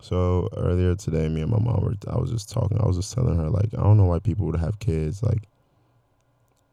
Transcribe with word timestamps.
So 0.00 0.48
earlier 0.56 0.94
today, 0.94 1.28
me 1.28 1.42
and 1.42 1.50
my 1.50 1.58
mom 1.58 1.82
were. 1.82 1.94
I 2.08 2.18
was 2.18 2.30
just 2.30 2.50
talking. 2.50 2.80
I 2.80 2.86
was 2.86 2.96
just 2.96 3.12
telling 3.12 3.36
her 3.36 3.50
like, 3.50 3.74
I 3.74 3.82
don't 3.82 3.96
know 3.96 4.06
why 4.06 4.18
people 4.18 4.46
would 4.46 4.58
have 4.58 4.78
kids 4.78 5.22
like 5.22 5.48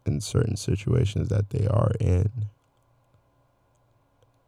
in 0.06 0.22
certain 0.22 0.56
situations 0.56 1.28
that 1.30 1.50
they 1.50 1.68
are 1.68 1.92
in. 2.00 2.32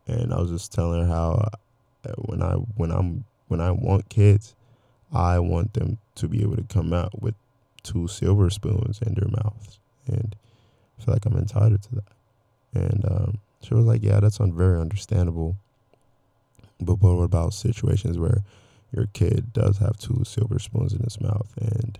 And 0.07 0.33
I 0.33 0.39
was 0.39 0.49
just 0.49 0.71
telling 0.71 1.01
her 1.01 1.07
how 1.07 1.49
uh, 2.05 2.13
when 2.17 2.41
I 2.41 2.53
when 2.53 2.91
I'm 2.91 3.25
when 3.49 3.59
I 3.59 3.71
want 3.71 4.09
kids, 4.09 4.55
I 5.13 5.39
want 5.39 5.73
them 5.73 5.97
to 6.15 6.27
be 6.27 6.41
able 6.41 6.55
to 6.55 6.63
come 6.63 6.93
out 6.93 7.21
with 7.21 7.35
two 7.83 8.07
silver 8.07 8.49
spoons 8.49 9.01
in 9.05 9.13
their 9.13 9.27
mouths, 9.27 9.79
and 10.07 10.35
I 10.97 11.03
feel 11.03 11.13
like 11.13 11.25
I'm 11.25 11.37
entitled 11.37 11.83
to 11.83 11.95
that. 11.95 12.11
And 12.73 13.05
um, 13.05 13.39
she 13.61 13.73
was 13.73 13.85
like, 13.85 14.03
"Yeah, 14.03 14.19
that's 14.19 14.39
un- 14.39 14.55
very 14.55 14.79
understandable." 14.79 15.57
But 16.79 16.95
what 17.01 17.11
about 17.11 17.53
situations 17.53 18.17
where 18.17 18.41
your 18.91 19.07
kid 19.13 19.53
does 19.53 19.77
have 19.77 19.97
two 19.97 20.23
silver 20.25 20.59
spoons 20.59 20.93
in 20.93 21.01
his 21.03 21.19
mouth 21.21 21.53
and 21.59 21.99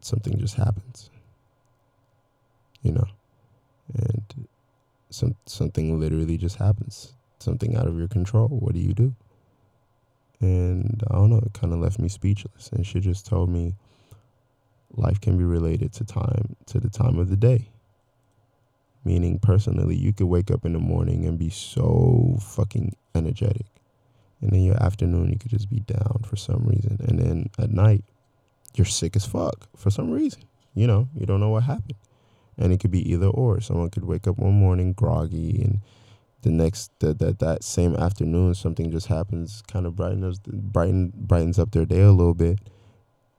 something 0.00 0.38
just 0.38 0.54
happens? 0.54 1.10
You 2.82 2.92
know, 2.92 3.06
and 3.94 4.46
some 5.10 5.34
something 5.46 5.98
literally 5.98 6.36
just 6.36 6.56
happens, 6.56 7.14
something 7.38 7.76
out 7.76 7.86
of 7.86 7.98
your 7.98 8.08
control. 8.08 8.48
What 8.48 8.74
do 8.74 8.80
you 8.80 8.94
do? 8.94 9.14
And 10.40 11.02
I 11.10 11.14
don't 11.14 11.30
know, 11.30 11.38
it 11.38 11.54
kind 11.54 11.72
of 11.72 11.80
left 11.80 11.98
me 11.98 12.08
speechless. 12.08 12.70
And 12.70 12.86
she 12.86 13.00
just 13.00 13.26
told 13.26 13.48
me 13.48 13.74
life 14.92 15.20
can 15.20 15.36
be 15.36 15.44
related 15.44 15.92
to 15.94 16.04
time, 16.04 16.56
to 16.66 16.78
the 16.78 16.90
time 16.90 17.18
of 17.18 17.28
the 17.28 17.36
day. 17.36 17.70
Meaning, 19.04 19.38
personally, 19.38 19.96
you 19.96 20.12
could 20.12 20.26
wake 20.26 20.50
up 20.50 20.64
in 20.64 20.72
the 20.72 20.80
morning 20.80 21.26
and 21.26 21.38
be 21.38 21.48
so 21.48 22.38
fucking 22.40 22.96
energetic. 23.14 23.66
And 24.40 24.50
then 24.50 24.62
your 24.62 24.82
afternoon, 24.82 25.30
you 25.30 25.38
could 25.38 25.50
just 25.50 25.70
be 25.70 25.80
down 25.80 26.22
for 26.24 26.36
some 26.36 26.64
reason. 26.66 26.98
And 27.08 27.18
then 27.18 27.50
at 27.58 27.70
night, 27.70 28.04
you're 28.74 28.84
sick 28.84 29.16
as 29.16 29.24
fuck 29.24 29.68
for 29.76 29.90
some 29.90 30.10
reason. 30.10 30.42
You 30.74 30.86
know, 30.86 31.08
you 31.14 31.26
don't 31.26 31.40
know 31.40 31.50
what 31.50 31.64
happened. 31.64 31.94
And 32.58 32.72
it 32.72 32.80
could 32.80 32.90
be 32.90 33.10
either 33.10 33.26
or. 33.26 33.60
Someone 33.60 33.90
could 33.90 34.04
wake 34.04 34.26
up 34.26 34.38
one 34.38 34.54
morning 34.54 34.92
groggy 34.92 35.62
and 35.62 35.80
the 36.46 36.52
next 36.52 36.92
that 37.00 37.18
that 37.18 37.40
that 37.40 37.64
same 37.64 37.96
afternoon 37.96 38.54
something 38.54 38.92
just 38.92 39.08
happens 39.08 39.64
kind 39.66 39.84
of 39.84 39.96
brightens 39.96 40.38
brighten 40.38 41.12
brightens 41.16 41.58
up 41.58 41.72
their 41.72 41.84
day 41.84 42.02
a 42.02 42.12
little 42.12 42.34
bit 42.34 42.60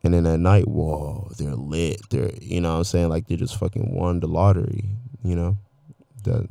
and 0.04 0.14
then 0.14 0.26
at 0.26 0.42
night 0.42 0.68
whoa 0.68 1.30
they're 1.38 1.56
lit 1.56 2.02
they're 2.10 2.32
you 2.42 2.60
know 2.60 2.72
what 2.72 2.78
i'm 2.80 2.84
saying 2.84 3.08
like 3.08 3.28
they 3.28 3.38
just 3.38 3.58
fucking 3.58 3.96
won 3.96 4.20
the 4.20 4.28
lottery 4.28 4.90
you 5.24 5.36
know 5.36 5.58
that 6.26 6.46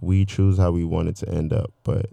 we 0.00 0.24
choose 0.24 0.58
how 0.58 0.70
we 0.70 0.84
want 0.84 1.08
it 1.08 1.16
to 1.16 1.28
end 1.28 1.52
up 1.52 1.72
but 1.84 2.10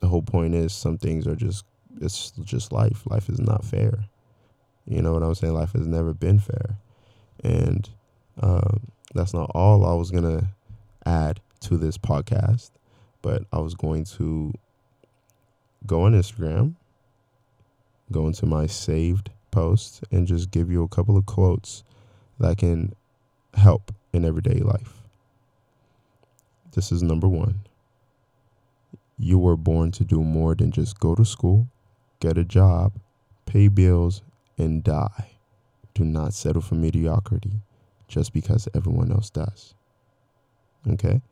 the 0.00 0.08
whole 0.08 0.22
point 0.22 0.54
is 0.54 0.72
some 0.72 0.98
things 0.98 1.26
are 1.26 1.36
just 1.36 1.64
it's 2.00 2.32
just 2.44 2.72
life. 2.72 3.02
Life 3.06 3.28
is 3.28 3.40
not 3.40 3.64
fair. 3.64 4.06
You 4.86 5.02
know 5.02 5.12
what 5.12 5.22
i'm 5.22 5.34
saying? 5.34 5.54
Life 5.54 5.72
has 5.72 5.86
never 5.86 6.14
been 6.14 6.38
fair. 6.38 6.78
And 7.42 7.88
um, 8.40 8.88
that's 9.14 9.34
not 9.34 9.50
all 9.54 9.84
I 9.84 9.94
was 9.94 10.10
to 10.10 10.46
add 11.04 11.40
to 11.60 11.76
this 11.76 11.98
podcast, 11.98 12.70
but 13.22 13.44
I 13.52 13.58
was 13.58 13.74
going 13.74 14.04
to 14.04 14.52
go 15.86 16.02
on 16.02 16.12
Instagram, 16.12 16.74
go 18.12 18.26
into 18.26 18.46
my 18.46 18.66
saved 18.66 19.30
posts, 19.50 20.00
and 20.10 20.26
just 20.26 20.50
give 20.50 20.70
you 20.70 20.82
a 20.82 20.88
couple 20.88 21.16
of 21.16 21.26
quotes 21.26 21.82
that 22.38 22.58
can 22.58 22.94
help 23.54 23.92
in 24.12 24.24
everyday 24.24 24.60
life. 24.60 24.95
This 26.76 26.92
is 26.92 27.02
number 27.02 27.26
one. 27.26 27.62
You 29.18 29.38
were 29.38 29.56
born 29.56 29.92
to 29.92 30.04
do 30.04 30.22
more 30.22 30.54
than 30.54 30.70
just 30.70 31.00
go 31.00 31.14
to 31.14 31.24
school, 31.24 31.68
get 32.20 32.36
a 32.36 32.44
job, 32.44 32.92
pay 33.46 33.68
bills, 33.68 34.20
and 34.58 34.84
die. 34.84 35.30
Do 35.94 36.04
not 36.04 36.34
settle 36.34 36.60
for 36.60 36.74
mediocrity 36.74 37.62
just 38.08 38.34
because 38.34 38.68
everyone 38.74 39.10
else 39.10 39.30
does. 39.30 39.74
Okay? 40.86 41.22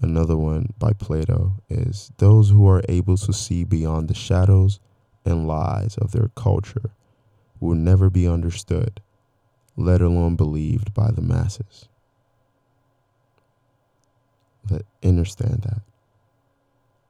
Another 0.00 0.36
one 0.36 0.72
by 0.78 0.92
Plato 0.92 1.54
is 1.68 2.12
those 2.18 2.50
who 2.50 2.68
are 2.68 2.82
able 2.88 3.16
to 3.16 3.32
see 3.32 3.64
beyond 3.64 4.06
the 4.06 4.14
shadows 4.14 4.78
and 5.24 5.48
lies 5.48 5.98
of 5.98 6.12
their 6.12 6.30
culture 6.36 6.92
will 7.58 7.74
never 7.74 8.08
be 8.08 8.28
understood, 8.28 9.00
let 9.76 10.00
alone 10.00 10.36
believed 10.36 10.94
by 10.94 11.10
the 11.10 11.22
masses. 11.22 11.88
Let 14.70 14.82
understand 15.02 15.62
that. 15.62 15.82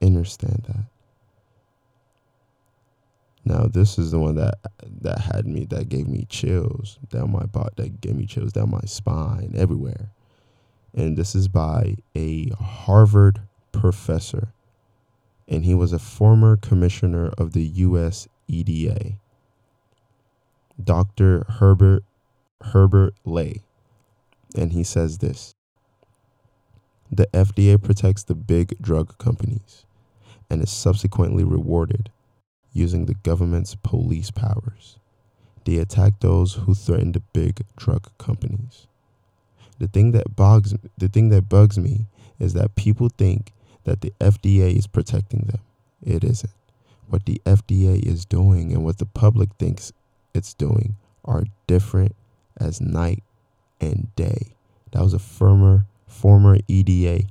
Understand 0.02 0.64
that. 0.68 0.84
Now 3.44 3.66
this 3.66 3.98
is 3.98 4.10
the 4.10 4.18
one 4.18 4.36
that 4.36 4.54
that 5.02 5.20
had 5.20 5.46
me 5.46 5.66
that 5.66 5.88
gave 5.88 6.08
me 6.08 6.26
chills 6.28 6.98
down 7.10 7.30
my 7.30 7.44
body, 7.44 7.74
that 7.76 8.00
gave 8.00 8.16
me 8.16 8.26
chills 8.26 8.52
down 8.52 8.70
my 8.70 8.80
spine, 8.86 9.52
everywhere. 9.54 10.10
And 10.94 11.16
this 11.16 11.34
is 11.34 11.48
by 11.48 11.96
a 12.16 12.50
Harvard 12.50 13.40
professor, 13.72 14.52
and 15.48 15.64
he 15.64 15.74
was 15.74 15.92
a 15.92 15.98
former 15.98 16.56
commissioner 16.56 17.32
of 17.36 17.52
the 17.52 17.64
U.S. 17.64 18.28
FDA, 18.48 19.18
Dr. 20.82 21.44
Herbert 21.48 22.04
Herbert 22.62 23.14
Ley, 23.24 23.62
and 24.56 24.72
he 24.72 24.84
says 24.84 25.18
this: 25.18 25.54
the 27.16 27.26
FDA 27.32 27.82
protects 27.82 28.22
the 28.22 28.34
big 28.34 28.80
drug 28.80 29.18
companies, 29.18 29.84
and 30.50 30.62
is 30.62 30.70
subsequently 30.70 31.44
rewarded 31.44 32.10
using 32.72 33.06
the 33.06 33.14
government's 33.14 33.74
police 33.76 34.30
powers. 34.30 34.98
They 35.64 35.78
attack 35.78 36.20
those 36.20 36.54
who 36.54 36.74
threaten 36.74 37.12
the 37.12 37.22
big 37.32 37.62
drug 37.76 38.10
companies. 38.18 38.86
The 39.78 39.88
thing 39.88 40.12
that 40.12 40.36
bugs 40.36 40.74
the 40.98 41.08
thing 41.08 41.30
that 41.30 41.48
bugs 41.48 41.78
me 41.78 42.06
is 42.38 42.52
that 42.54 42.74
people 42.74 43.08
think 43.08 43.52
that 43.84 44.00
the 44.00 44.12
FDA 44.20 44.76
is 44.76 44.86
protecting 44.86 45.40
them. 45.46 45.60
It 46.02 46.24
isn't. 46.24 46.52
What 47.08 47.26
the 47.26 47.40
FDA 47.44 48.04
is 48.04 48.24
doing 48.24 48.72
and 48.72 48.84
what 48.84 48.98
the 48.98 49.06
public 49.06 49.50
thinks 49.58 49.92
it's 50.34 50.54
doing 50.54 50.96
are 51.24 51.44
different 51.66 52.14
as 52.58 52.80
night 52.80 53.22
and 53.80 54.14
day. 54.16 54.54
That 54.92 55.02
was 55.02 55.14
a 55.14 55.18
former 55.18 55.86
former 56.14 56.58
FDA 56.68 57.26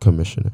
commissioner. 0.00 0.52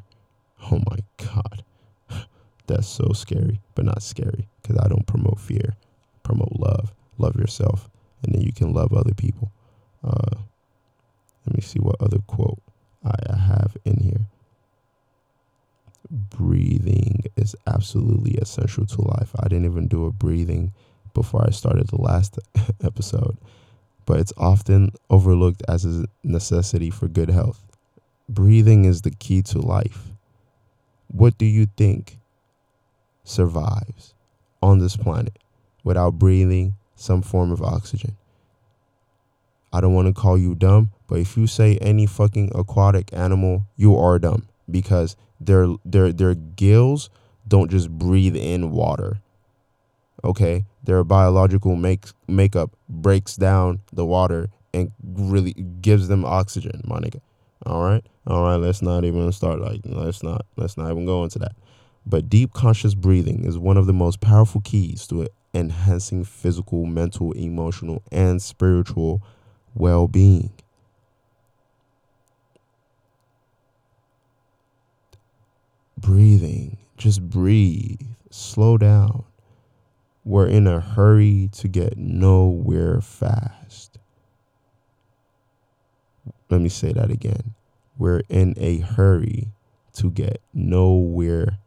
Oh 0.71 0.81
my 0.91 0.99
god 1.17 1.65
that's 2.67 2.89
so 2.89 3.13
scary, 3.13 3.61
but 3.75 3.85
not 3.85 4.03
scary 4.03 4.49
because 4.63 4.79
I 4.79 4.89
don't 4.89 5.07
promote 5.07 5.41
fear. 5.41 5.77
Promote 6.23 6.53
love. 6.59 6.95
Love 7.19 7.37
yourself, 7.37 7.89
and 8.23 8.35
then 8.35 8.43
you 8.43 8.53
can 8.53 8.73
love 8.73 8.93
other 8.93 9.15
people. 9.15 9.51
Uh, 10.05 10.37
let 11.47 11.57
me 11.57 11.61
see 11.61 11.81
what 11.81 11.97
other 12.01 12.19
quote 12.27 12.61
I 13.05 13.37
have 13.37 13.77
in 13.85 13.99
here. 13.99 14.27
Breathing 16.11 17.25
is 17.37 17.57
absolutely 17.67 18.35
essential 18.35 18.87
to 18.87 19.03
life. 19.03 19.35
I 19.41 19.49
didn't 19.49 19.65
even 19.65 19.89
do 19.89 20.07
a 20.07 20.13
breathing 20.13 20.73
before 21.15 21.45
I 21.47 21.51
started 21.51 21.89
the 21.89 22.01
last 22.01 22.39
episode, 22.85 23.39
but 24.09 24.19
it's 24.19 24.33
often 24.39 24.91
overlooked 25.11 25.63
as 25.69 25.85
a 25.85 26.07
necessity 26.25 26.89
for 26.89 27.09
good 27.09 27.29
health. 27.29 27.63
Breathing 28.29 28.87
is 28.87 29.03
the 29.03 29.11
key 29.11 29.43
to 29.43 29.59
life. 29.59 30.13
What 31.09 31.37
do 31.37 31.45
you 31.45 31.67
think 31.77 32.19
survives 33.23 34.15
on 34.63 34.79
this 34.79 34.97
planet 34.97 35.39
without 35.85 36.19
breathing 36.19 36.75
some 36.97 37.23
form 37.23 37.53
of 37.53 37.63
oxygen. 37.63 38.17
I 39.73 39.81
don't 39.81 39.95
want 39.95 40.09
to 40.09 40.19
call 40.19 40.39
you 40.39 40.55
dumb, 40.55 40.91
but 41.07 41.19
if 41.19 41.37
you 41.37 41.47
say 41.47 41.77
any 41.79 42.07
fucking 42.07 42.53
aquatic 42.55 43.13
animal, 43.13 43.65
you 43.77 43.97
are 43.97 44.19
dumb 44.19 44.49
because 44.71 45.17
their 45.41 45.69
their 45.85 46.13
their 46.13 46.35
gills 46.35 47.11
don't 47.47 47.71
just 47.71 47.91
breathe 47.91 48.37
in 48.37 48.71
water. 48.71 49.21
Okay? 50.25 50.65
Their 50.85 51.05
biological 51.05 51.77
make 51.77 52.07
makeup 52.27 52.71
breaks 52.89 53.37
down 53.37 53.81
the 53.93 54.05
water 54.05 54.51
and 54.75 54.93
really 55.03 55.53
gives 55.53 56.09
them 56.09 56.25
oxygen, 56.25 56.83
my 56.85 56.99
nigga. 56.99 57.21
All 57.67 57.83
right? 57.83 58.05
All 58.27 58.43
right, 58.43 58.57
let's 58.57 58.83
not 58.83 59.05
even 59.05 59.33
start 59.33 59.61
like 59.61 59.81
let's 59.85 60.23
not 60.23 60.45
let's 60.57 60.77
not 60.77 60.91
even 60.91 61.07
go 61.07 61.25
into 61.25 61.39
that. 61.39 61.53
But 62.05 62.29
deep 62.29 62.53
conscious 62.53 62.95
breathing 62.95 63.45
is 63.45 63.59
one 63.59 63.77
of 63.77 63.87
the 63.87 63.93
most 63.93 64.21
powerful 64.21 64.61
keys 64.61 65.07
to 65.09 65.29
enhancing 65.55 66.25
physical, 66.25 66.85
mental, 66.87 67.33
emotional, 67.33 68.03
and 68.13 68.41
spiritual 68.41 69.23
well 69.75 70.09
being. 70.09 70.53
Breathing, 75.97 76.79
just 76.97 77.29
breathe, 77.29 78.01
slow 78.31 78.79
down. 78.79 79.25
We're 80.29 80.47
in 80.47 80.67
a 80.67 80.79
hurry 80.79 81.49
to 81.53 81.69
get 81.69 81.97
nowhere 81.97 83.01
fast. 83.01 83.97
Let 86.51 86.61
me 86.61 86.69
say 86.69 86.93
that 86.93 87.11
again. 87.11 87.55
We're 87.97 88.21
in 88.29 88.53
a 88.59 88.77
hurry 88.77 89.49
to 89.95 90.11
get 90.11 90.43
nowhere 90.53 91.61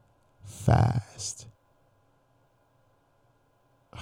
fast. 0.45 1.47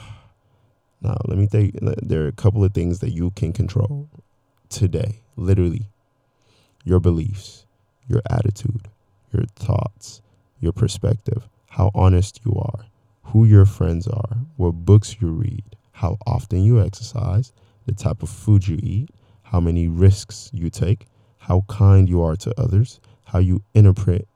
Now, 1.01 1.15
let 1.29 1.37
me 1.37 1.47
tell 1.47 1.61
you, 1.61 1.71
there 2.03 2.25
are 2.25 2.27
a 2.27 2.33
couple 2.33 2.61
of 2.61 2.73
things 2.73 2.99
that 2.99 3.11
you 3.11 3.31
can 3.31 3.53
control 3.53 4.09
today. 4.67 5.21
Literally, 5.37 5.87
your 6.83 6.99
beliefs, 6.99 7.65
your 8.09 8.21
attitude, 8.29 8.89
your 9.31 9.45
thoughts, 9.55 10.21
your 10.59 10.73
perspective, 10.73 11.47
how 11.69 11.91
honest 11.95 12.41
you 12.45 12.53
are, 12.53 12.87
who 13.29 13.45
your 13.45 13.65
friends 13.65 14.07
are, 14.07 14.39
what 14.59 14.73
books 14.73 15.15
you 15.21 15.29
read, 15.29 15.63
how 15.93 16.17
often 16.27 16.61
you 16.61 16.81
exercise, 16.81 17.53
the 17.85 17.93
type 17.93 18.21
of 18.21 18.29
food 18.29 18.67
you 18.67 18.77
eat, 18.83 19.09
how 19.43 19.61
many 19.61 19.87
risks 19.87 20.49
you 20.53 20.69
take, 20.69 21.07
how 21.37 21.63
kind 21.69 22.09
you 22.09 22.21
are 22.21 22.35
to 22.35 22.53
others, 22.59 22.99
how 23.23 23.39
you 23.39 23.63
interpret 23.73 24.27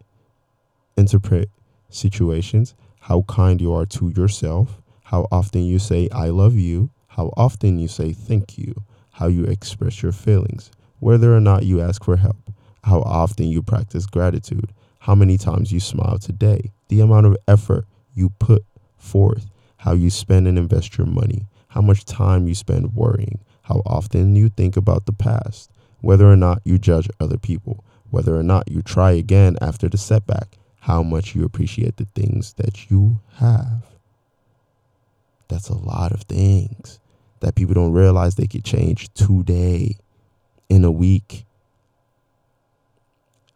interpret 0.96 1.50
situations, 1.90 2.74
how 3.02 3.24
kind 3.24 3.60
you 3.60 3.74
are 3.74 3.86
to 3.86 4.14
yourself, 4.16 4.82
how 5.04 5.28
often 5.30 5.66
you 5.66 5.78
say 5.78 6.08
I 6.14 6.30
love 6.30 6.56
you, 6.56 6.90
how 7.08 7.34
often 7.36 7.78
you 7.78 7.90
say 7.90 8.14
thank 8.14 8.58
you, 8.58 8.82
how 9.12 9.28
you 9.28 9.44
express 9.44 10.02
your 10.02 10.14
feelings, 10.14 10.72
whether 11.02 11.36
or 11.36 11.42
not 11.42 11.66
you 11.66 11.82
ask 11.82 12.02
for 12.02 12.16
help, 12.16 12.50
how 12.86 13.02
often 13.02 13.48
you 13.48 13.62
practice 13.62 14.06
gratitude, 14.06 14.72
how 15.00 15.16
many 15.16 15.38
times 15.38 15.74
you 15.74 15.82
smile 15.82 16.18
today, 16.18 16.72
the 16.88 17.02
amount 17.02 17.26
of 17.26 17.36
effort 17.46 17.86
you 18.14 18.30
put 18.40 18.64
forth, 18.96 19.50
how 19.84 19.92
you 19.92 20.10
spend 20.10 20.48
and 20.48 20.58
invest 20.58 20.98
your 20.98 21.06
money, 21.06 21.46
how 21.68 21.82
much 21.82 22.06
time 22.06 22.48
you 22.48 22.56
spend 22.56 22.96
worrying, 22.96 23.38
how 23.64 23.82
often 23.86 24.34
you 24.34 24.48
think 24.48 24.78
about 24.78 25.06
the 25.06 25.12
past, 25.12 25.70
whether 26.00 26.26
or 26.32 26.38
not 26.38 26.62
you 26.64 26.78
judge 26.78 27.10
other 27.20 27.38
people, 27.38 27.84
whether 28.10 28.34
or 28.34 28.44
not 28.44 28.72
you 28.72 28.82
try 28.82 29.12
again 29.12 29.58
after 29.62 29.90
the 29.90 29.98
setback, 29.98 30.58
how 30.80 31.04
much 31.04 31.36
you 31.36 31.44
appreciate 31.44 31.98
the 31.98 32.08
things 32.16 32.54
that 32.54 32.90
you 32.90 33.20
have. 33.36 33.84
That's 35.50 35.68
a 35.68 35.78
lot 35.78 36.14
of 36.14 36.22
things 36.22 37.02
that 37.42 37.56
people 37.56 37.74
don't 37.74 37.92
realize 37.92 38.36
they 38.36 38.48
could 38.48 38.64
change 38.64 39.14
today, 39.14 39.98
in 40.70 40.86
a 40.86 40.92
week, 40.92 41.44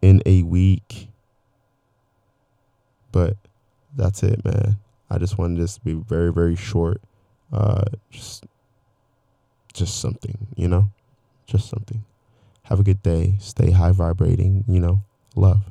in 0.02 0.22
a 0.26 0.44
week. 0.44 1.08
But 3.14 3.38
that's 3.96 4.24
it, 4.24 4.44
man. 4.44 4.76
I 5.10 5.18
just 5.18 5.38
wanted 5.38 5.60
this 5.60 5.76
to 5.76 5.82
be 5.82 5.94
very, 5.94 6.32
very 6.32 6.56
short. 6.56 7.02
Uh, 7.52 7.84
just, 8.12 8.46
just 9.74 10.00
something, 10.00 10.48
you 10.56 10.68
know, 10.68 10.90
just 11.46 11.70
something. 11.70 12.04
Have 12.64 12.80
a 12.80 12.84
good 12.84 13.02
day. 13.02 13.36
Stay 13.40 13.72
high 13.72 13.92
vibrating, 13.92 14.66
you 14.68 14.80
know, 14.80 15.04
love. 15.36 15.64